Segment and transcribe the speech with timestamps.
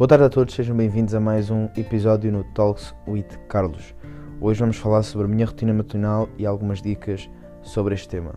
[0.00, 3.94] Boa tarde a todos, sejam bem-vindos a mais um episódio no Talks with Carlos.
[4.40, 7.28] Hoje vamos falar sobre a minha rotina matinal e algumas dicas
[7.60, 8.32] sobre este tema.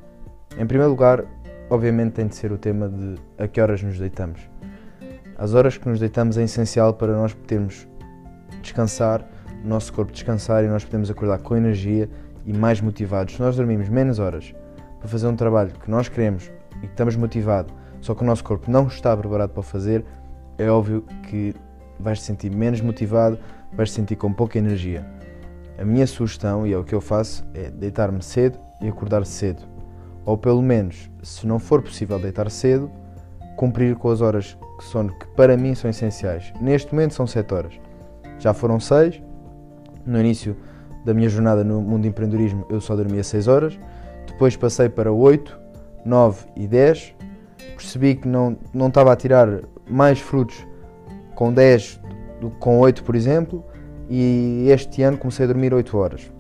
[0.58, 1.24] Em primeiro lugar,
[1.70, 4.42] obviamente tem de ser o tema de a que horas nos deitamos.
[5.38, 7.88] As horas que nos deitamos é essencial para nós podermos
[8.62, 9.26] descansar,
[9.64, 12.10] o nosso corpo descansar e nós podemos acordar com energia
[12.46, 13.36] e mais motivados.
[13.36, 14.54] Se nós dormimos menos horas
[15.00, 18.44] para fazer um trabalho que nós queremos e que estamos motivados, só que o nosso
[18.44, 20.04] corpo não está preparado para fazer,
[20.58, 21.54] é óbvio que
[22.00, 23.40] vais te sentir menos motivado,
[23.74, 25.06] vais te sentir com pouca energia.
[25.78, 29.64] A minha sugestão, e é o que eu faço, é deitar-me cedo e acordar cedo.
[30.26, 32.90] Ou pelo menos, se não for possível deitar cedo,
[33.56, 36.54] cumprir com as horas de sono que para mim são essenciais.
[36.62, 37.74] Neste momento são 7 horas.
[38.40, 39.22] Já foram 6.
[40.06, 40.56] No início
[41.06, 43.80] da minha jornada no mundo do empreendedorismo eu só dormia 6 horas.
[44.28, 45.60] Depois passei para 8,
[46.06, 47.16] 9 e 10.
[47.76, 50.66] Percebi que não, não estava a tirar mais frutos
[51.36, 52.00] com 10
[52.40, 53.64] do que com 8, por exemplo,
[54.10, 56.32] e este ano comecei a dormir 8 horas.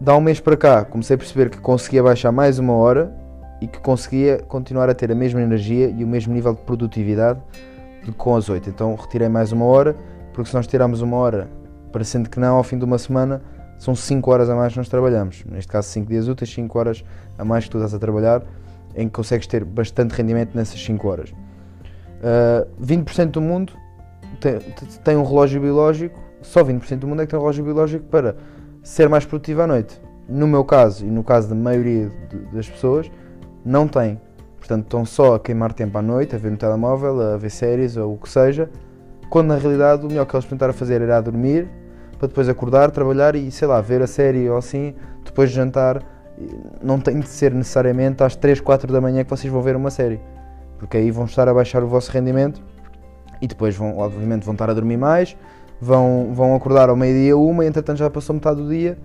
[0.00, 3.14] Dá um mês para cá, comecei a perceber que conseguia baixar mais uma hora
[3.60, 7.40] e que conseguia continuar a ter a mesma energia e o mesmo nível de produtividade
[8.04, 8.68] do que com as 8.
[8.68, 9.94] Então retirei mais uma hora,
[10.32, 11.48] porque se nós tirarmos uma hora,
[11.92, 13.40] parecendo que não, ao fim de uma semana,
[13.78, 15.44] são 5 horas a mais que nós trabalhamos.
[15.44, 17.04] Neste caso, 5 dias úteis, 5 horas
[17.38, 18.42] a mais que tu estás a trabalhar,
[18.96, 21.34] em que consegues ter bastante rendimento nessas 5 horas.
[22.22, 23.72] Uh, 20% do mundo
[24.40, 24.58] tem,
[25.02, 28.36] tem, um relógio biológico, só 20% do mundo é que tem um relógio biológico para
[28.82, 30.00] ser mais produtivo à noite.
[30.28, 33.10] No meu caso e no caso da maioria de, das pessoas,
[33.64, 34.20] não tem.
[34.58, 37.96] Portanto, estão só a queimar tempo à noite, a ver no telemóvel, a ver séries
[37.96, 38.70] ou o que seja,
[39.28, 41.68] quando na realidade o melhor que eles tentaram fazer era dormir,
[42.18, 46.00] para depois acordar, trabalhar e sei lá, ver a série ou assim, depois de jantar.
[46.80, 49.90] Não tem de ser necessariamente às 3, 4 da manhã que vocês vão ver uma
[49.90, 50.20] série,
[50.82, 52.60] porque aí vão estar a baixar o vosso rendimento
[53.40, 55.36] e depois vão, obviamente, vão estar a dormir mais,
[55.80, 58.98] vão, vão acordar ao meio-dia, uma, e entretanto já passou metade do dia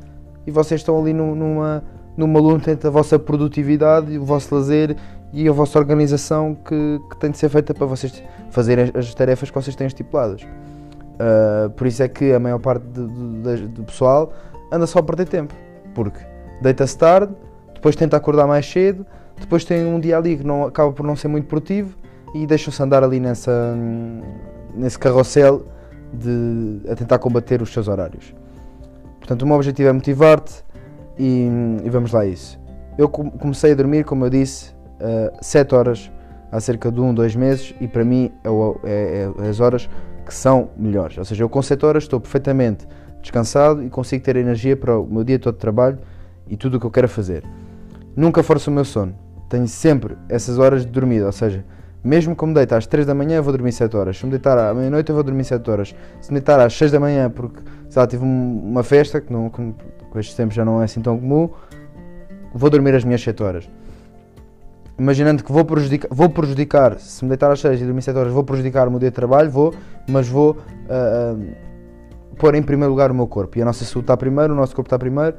[0.48, 1.84] e vocês estão ali numa,
[2.18, 4.98] numa luta entre a vossa produtividade o vosso lazer
[5.32, 9.52] e a vossa organização que, que tem de ser feita para vocês fazerem as tarefas
[9.52, 10.42] que vocês têm estipuladas.
[10.42, 14.34] Uh, por isso é que a maior parte do pessoal
[14.72, 15.54] anda só a perder tempo,
[15.94, 16.22] porque
[16.60, 17.32] deita-se tarde,
[17.76, 19.06] depois tenta acordar mais cedo,
[19.40, 21.96] depois tem um dia ali que não, acaba por não ser muito produtivo
[22.34, 23.75] e deixam-se andar ali nessa,
[24.75, 25.66] nesse carrossel
[26.14, 28.34] de, a tentar combater os seus horários.
[29.20, 30.64] Portanto, o meu objetivo é motivar-te
[31.18, 31.50] e,
[31.84, 32.59] e, vamos lá a isso.
[32.98, 34.72] Eu comecei a dormir, como eu disse,
[35.02, 36.12] uh, ah, 7 horas
[36.52, 38.50] há cerca de 1, um, 2 meses e para mim é,
[38.90, 39.90] é, é, as horas
[40.25, 41.18] que são melhores.
[41.18, 42.88] Ou seja, eu com 7 horas estou perfeitamente
[43.22, 46.00] descansado e consigo ter energia para o meu dia todo de trabalho
[46.48, 47.44] e tudo o que eu quero fazer.
[48.16, 49.27] Nunca forço o meu sono.
[49.50, 51.63] Tenho sempre essas horas de dormida, ou seja,
[52.03, 54.18] mesmo que me deite às 3 da manhã, eu vou dormir 7 horas.
[54.18, 55.96] Se me deitar à meia-noite, eu vou dormir 7 horas.
[56.22, 59.50] Se me deitar às 6 da manhã, porque sei lá, tive uma festa, que, não,
[59.50, 59.74] que
[60.09, 61.50] com estes tempos já não é assim tão comum,
[62.53, 63.69] vou dormir as minhas 7 horas.
[64.97, 68.34] Imaginando que vou prejudicar, vou prejudicar, se me deitar às 6 e dormir 7 horas,
[68.34, 69.74] vou prejudicar o meu dia de trabalho, vou,
[70.07, 73.57] mas vou uh, uh, pôr em primeiro lugar o meu corpo.
[73.57, 75.36] E a nossa saúde está primeiro, o nosso corpo está primeiro,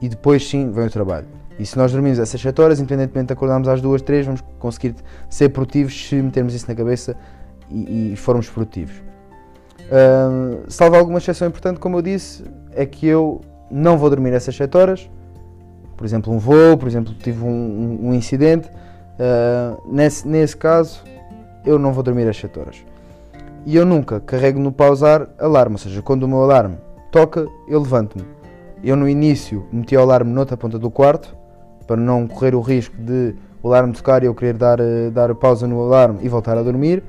[0.00, 1.26] e depois sim vem o trabalho.
[1.58, 4.94] E se nós dormimos essas 7 horas, independentemente de acordarmos às 2, 3, vamos conseguir
[5.30, 7.16] ser produtivos se metermos isso na cabeça
[7.70, 9.06] e, e formos produtivos.
[10.68, 13.40] Salvo alguma exceção importante, como eu disse, é que eu
[13.70, 15.10] não vou dormir essas 7 horas.
[15.96, 18.68] Por exemplo, um voo, por exemplo, tive um, um, incidente.
[18.68, 21.02] Uh, nesse, nesse caso,
[21.64, 22.76] eu não vou dormir as 7 horas.
[23.64, 26.76] E eu nunca carrego no pausar alarme, ou seja, quando o meu alarme
[27.10, 28.24] toca, eu levanto-me.
[28.84, 31.35] Eu no início meti o alarme noutra ponta do quarto,
[31.86, 35.34] para não correr o risco de o alarme tocar e eu querer dar, eh, dar
[35.34, 37.02] pausa no alarme e voltar a dormir.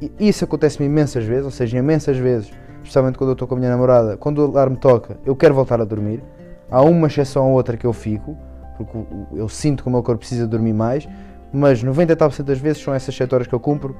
[0.00, 2.50] E isso acontece-me imensas vezes, ou seja, imensas vezes,
[2.82, 5.80] especialmente quando eu estou com a minha namorada, quando o alarme toca, eu quero voltar
[5.80, 6.22] a dormir.
[6.70, 8.36] Há uma exceção ou outra que eu fico,
[8.76, 8.98] porque
[9.32, 11.08] eu sinto que o meu corpo precisa dormir mais,
[11.52, 13.96] mas 90% das vezes são essas 7 horas que eu cumpro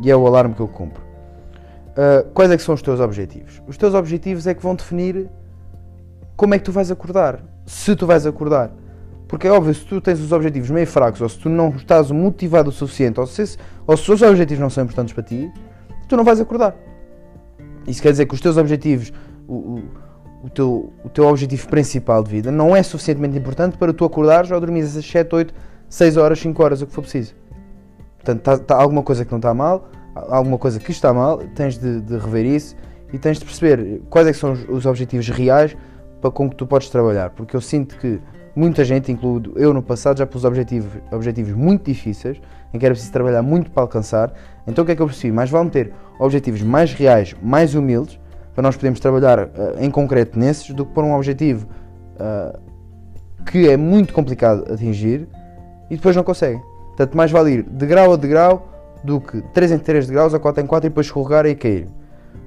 [0.00, 1.02] e é o alarme que eu cumpro.
[1.92, 3.62] Uh, quais é que são os teus objetivos?
[3.66, 5.30] Os teus objetivos é que vão definir
[6.36, 8.70] como é que tu vais acordar, se tu vais acordar.
[9.28, 12.10] Porque é óbvio, se tu tens os objetivos meio fracos, ou se tu não estás
[12.10, 13.56] motivado o suficiente, ou se,
[13.86, 15.50] ou se os objetivos não são importantes para ti,
[16.08, 16.76] tu não vais acordar.
[17.86, 19.12] Isso quer dizer que os teus objetivos,
[19.48, 19.82] o, o,
[20.44, 24.50] o, teu, o teu objetivo principal de vida, não é suficientemente importante para tu acordares
[24.50, 25.54] ou dormires às 7, 8,
[25.88, 27.34] 6 horas, 5 horas, o que for preciso.
[28.16, 31.78] Portanto, está tá alguma coisa que não está mal, alguma coisa que está mal, tens
[31.78, 32.76] de, de rever isso
[33.12, 35.76] e tens de perceber quais é são os, os objetivos reais
[36.20, 37.30] para com que tu podes trabalhar.
[37.30, 38.20] Porque eu sinto que
[38.56, 42.40] Muita gente, incluindo eu no passado, já pus objetivos, objetivos muito difíceis,
[42.72, 44.32] em que era preciso trabalhar muito para alcançar.
[44.66, 45.30] Então o que é que eu percebi?
[45.30, 48.18] Mais vale ter objetivos mais reais, mais humildes,
[48.54, 51.68] para nós podermos trabalhar uh, em concreto nesses, do que pôr um objetivo
[52.14, 52.58] uh,
[53.44, 55.28] que é muito complicado atingir
[55.90, 56.62] e depois não conseguem.
[56.86, 58.72] Portanto, mais vale ir de grau a degrau
[59.04, 61.88] do que 3 em 3 degraus a 4 em 4 e depois escorregar e cair.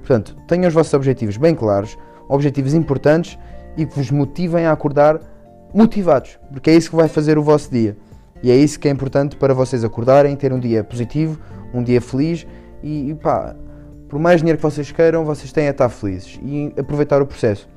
[0.00, 1.96] Portanto, tenham os vossos objetivos bem claros,
[2.28, 3.38] objetivos importantes
[3.76, 5.20] e que vos motivem a acordar
[5.72, 7.96] motivados, porque é isso que vai fazer o vosso dia.
[8.42, 11.38] E é isso que é importante para vocês acordarem, ter um dia positivo,
[11.74, 12.46] um dia feliz
[12.82, 13.54] e, e pá,
[14.08, 17.68] por mais dinheiro que vocês queiram, vocês têm a estar felizes e aproveitar o processo.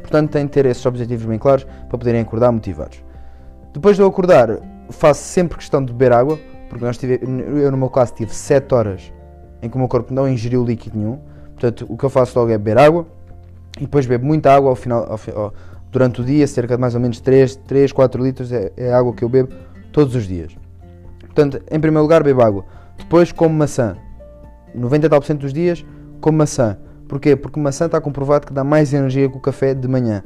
[0.00, 3.02] Portanto, têm de ter esses objetivos bem claros para poderem acordar motivados.
[3.72, 4.58] Depois de eu acordar,
[4.90, 6.38] faço sempre questão de beber água,
[6.68, 9.12] porque nós tive, eu no meu caso tive 7 horas
[9.62, 11.18] em que o meu corpo não ingeriu líquido nenhum.
[11.54, 13.06] Portanto, o que eu faço logo é beber água
[13.78, 15.52] e depois bebo muita água ao final, ao,
[15.90, 18.98] durante o dia, cerca de mais ou menos 3, 3 4 litros é, é a
[18.98, 19.54] água que eu bebo
[19.92, 20.56] todos os dias.
[21.20, 22.64] Portanto, em primeiro lugar, bebo água.
[22.98, 23.96] Depois, como maçã.
[24.74, 25.84] 90 tal por cento dos dias,
[26.20, 26.76] como maçã.
[27.08, 27.34] Porquê?
[27.34, 30.22] Porque maçã está comprovado que dá mais energia que o café de manhã.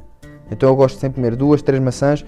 [0.50, 2.25] Então eu gosto de sempre comer duas, três maçãs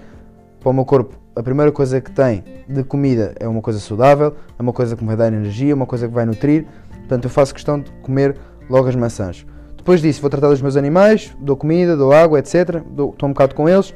[0.59, 1.15] para o meu corpo.
[1.35, 5.03] A primeira coisa que tem de comida é uma coisa saudável, é uma coisa que
[5.03, 6.65] me vai dar energia, uma coisa que vai nutrir.
[6.99, 8.37] Portanto, eu faço questão de comer
[8.69, 9.45] logo as maçãs.
[9.85, 12.81] Depois disso, vou tratar dos meus animais, dou comida, dou água, etc.
[12.89, 13.93] Dou, estou um bocado com eles.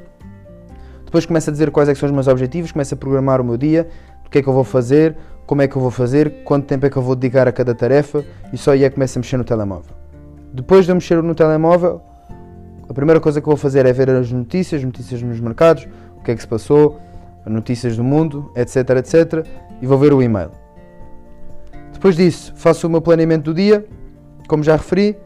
[1.04, 3.58] Depois começo a dizer quais é são os meus objetivos, começo a programar o meu
[3.58, 3.90] dia,
[4.24, 6.86] o que é que eu vou fazer, como é que eu vou fazer, quanto tempo
[6.86, 9.20] é que eu vou dedicar a cada tarefa e só aí é que começo a
[9.20, 9.96] mexer no telemóvel.
[10.54, 12.04] Depois de eu mexer no telemóvel,
[12.88, 15.88] a primeira coisa que eu vou fazer é ver as notícias, notícias nos mercados,
[16.20, 17.00] o que é que se passou,
[17.48, 19.44] notícias do mundo, etc, etc,
[19.82, 20.52] e vou ver o e-mail.
[21.92, 23.84] Depois disso, faço o meu planeamento do dia,
[24.48, 25.18] como já referi,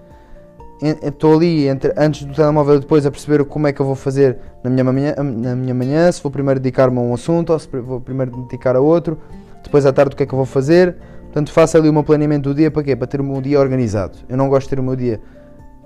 [0.82, 3.96] estou ali entre, antes do telemóvel e depois a perceber como é que eu vou
[3.96, 7.60] fazer na minha manhã, na minha manhã se vou primeiro dedicar-me a um assunto ou
[7.60, 9.18] se vou primeiro dedicar a outro,
[9.64, 10.96] depois à tarde o que é que eu vou fazer.
[11.24, 12.96] Portanto, faço ali o meu planeamento do dia para quê?
[12.96, 14.20] Para ter o meu dia organizado.
[14.30, 15.20] Eu não gosto de ter o meu dia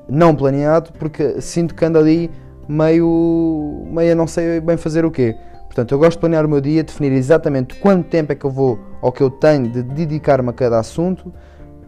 [0.09, 2.31] não planeado porque sinto que ando ali
[2.67, 5.35] meio, meio não sei bem fazer o quê.
[5.65, 8.49] Portanto, eu gosto de planear o meu dia, definir exatamente quanto tempo é que eu
[8.49, 11.31] vou ou que eu tenho de dedicar-me a cada assunto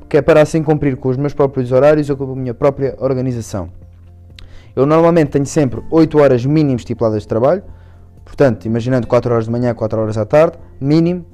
[0.09, 2.95] que é para assim cumprir com os meus próprios horários ou com a minha própria
[2.99, 3.69] organização.
[4.75, 7.63] Eu normalmente tenho sempre 8 horas mínimas estipuladas de trabalho,
[8.25, 11.25] portanto, imaginando 4 horas de manhã, 4 horas à tarde, mínimo,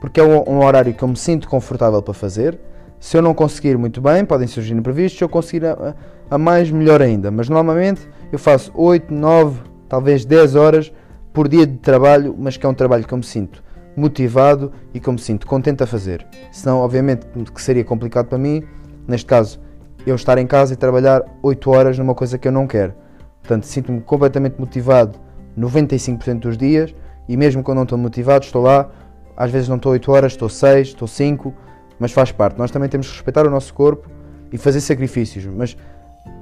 [0.00, 2.58] porque é um, horário que eu me sinto confortável para fazer.
[2.98, 5.94] Se eu não conseguir muito bem, podem surgir imprevistos, se eu conseguir a,
[6.28, 7.30] a mais, melhor ainda.
[7.30, 10.92] Mas normalmente eu faço 8, 9, talvez 10 horas
[11.32, 13.61] por dia de trabalho, mas que é um trabalho que eu me sinto
[13.96, 16.26] motivado e como sinto contente a fazer.
[16.50, 18.62] Senão, obviamente, que seria complicado para mim,
[19.06, 19.60] neste caso,
[20.06, 22.94] eu estar em casa e trabalhar 8 horas numa coisa que eu não quero.
[23.40, 25.18] Portanto, sinto-me completamente motivado
[25.58, 26.94] 95% dos dias
[27.28, 28.90] e mesmo quando não estou motivado, estou lá.
[29.36, 31.54] Às vezes não estou 8 horas, estou 6, estou 5,
[31.98, 32.58] mas faz parte.
[32.58, 34.08] Nós também temos que respeitar o nosso corpo
[34.52, 35.76] e fazer sacrifícios, mas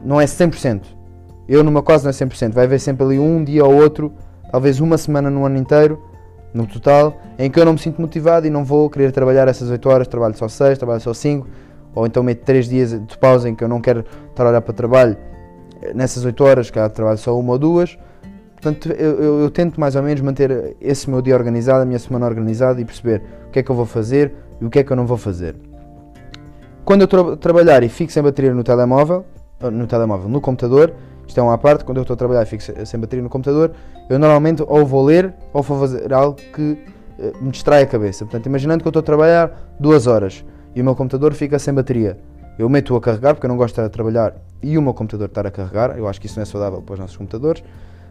[0.05, 0.83] não é 100%.
[1.49, 2.53] Eu, numa quase, não é 100%.
[2.53, 4.13] Vai haver sempre ali um dia ou outro,
[4.51, 6.03] talvez uma semana no ano inteiro,
[6.53, 9.71] no total, em que eu não me sinto motivado e não vou querer trabalhar essas
[9.71, 11.47] 8 horas, trabalho só 6, trabalho só 5,
[11.95, 14.61] ou então meto 3 dias de pausa em que eu não quero estar a olhar
[14.61, 15.17] para o trabalho
[15.95, 17.99] nessas 8 horas, que trabalho só uma ou duas.
[18.61, 21.99] Portanto, eu, eu, eu, tento mais ou menos manter esse meu dia organizado, a minha
[21.99, 24.85] semana organizada e perceber o que é que eu vou fazer e o que é
[24.85, 25.57] que eu não vou fazer.
[26.85, 29.25] Quando eu tra trabalhar e fico sem bateria no telemóvel,
[29.73, 30.93] no telemóvel, no computador,
[31.31, 33.73] isto é uma parte, quando eu estou a trabalhar e fico sem bateria no computador,
[34.09, 36.77] eu normalmente ou vou ler ou vou fazer algo que
[37.19, 38.25] eh, me distrai a cabeça.
[38.25, 40.45] Portanto, imaginando que eu estou a trabalhar duas horas
[40.75, 42.19] e o meu computador fica sem bateria.
[42.59, 45.47] Eu meto-o a carregar porque eu não gosto de trabalhar e o meu computador estar
[45.47, 45.97] a carregar.
[45.97, 47.63] Eu acho que isso não é saudável para os nossos computadores.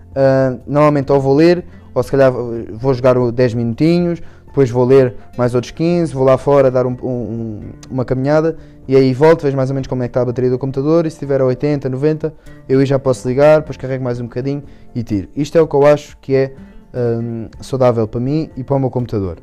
[0.10, 1.64] Uh, normalmente ou vou ler
[1.94, 6.38] ou se calhar vou jogar 10 minutinhos, depois vou ler mais outros 15, vou lá
[6.38, 10.08] fora dar um, um, uma caminhada e aí volto, vejo mais ou menos como é
[10.08, 12.34] que está a bateria do computador e se estiver a 80, 90,
[12.68, 14.64] eu aí já posso ligar, depois carrego mais um bocadinho
[14.96, 15.28] e tiro.
[15.36, 16.54] Isto é o que eu acho que é
[16.94, 19.38] um, saudável para mim e para o meu computador.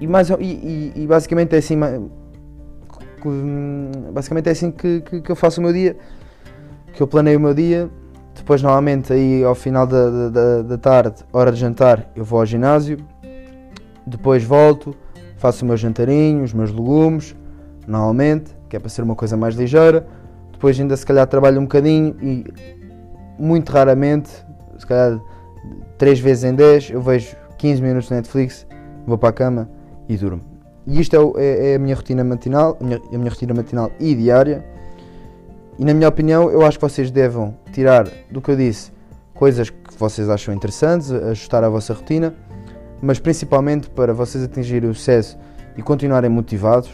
[0.00, 1.76] E, mais, e, e, e basicamente é assim
[4.12, 5.96] basicamente é assim que, que, que, eu faço o meu dia,
[6.92, 7.90] que eu planeio o meu dia.
[8.40, 12.46] Depois, normalmente, aí ao final da, da, da tarde, hora de jantar, eu vou ao
[12.46, 12.96] ginásio.
[14.06, 14.96] Depois volto,
[15.36, 17.36] faço o meu jantarinho, os meus legumes,
[17.86, 20.06] normalmente, que é para ser uma coisa mais ligeira.
[20.52, 22.46] Depois ainda se calhar trabalho um bocadinho e
[23.38, 24.30] muito raramente,
[24.78, 25.20] se calhar
[25.98, 28.66] 3 vezes em 10, eu vejo 15 minutos de Netflix,
[29.06, 29.70] vou para a cama
[30.08, 30.40] e durmo.
[30.86, 33.90] E isto é, é, é a minha rotina matinal, a minha, a minha rotina matinal
[34.00, 34.64] e diária.
[35.78, 38.92] E na minha opinião, eu acho que vocês devam tirar do que eu disse
[39.34, 42.34] coisas que vocês acham interessantes, ajustar a vossa rotina,
[43.00, 45.38] mas principalmente para vocês atingirem o sucesso
[45.76, 46.90] e continuarem motivados,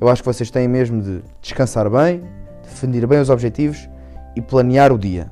[0.00, 2.22] eu acho que vocês têm mesmo de descansar bem,
[2.64, 3.88] definir bem os objetivos
[4.34, 5.30] e planear o dia.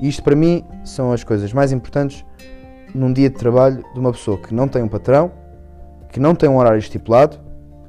[0.00, 2.24] Isto para mim são as coisas mais importantes
[2.94, 5.32] num dia de trabalho de uma pessoa que não tem um patrão,
[6.10, 7.38] que não tem um horário estipulado,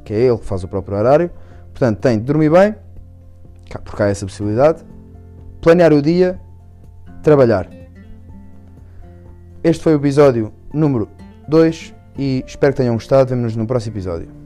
[0.04, 1.30] que é ele que faz o próprio horário,
[1.72, 2.76] portanto tem de dormir bem,
[3.78, 4.84] porque há essa possibilidade,
[5.62, 6.40] planear o dia,
[7.22, 7.70] trabalhar.
[9.64, 11.10] Este foi o episódio número
[11.48, 13.30] 2 e espero que tenham gostado.
[13.30, 14.39] Vemo-nos no próximo episódio.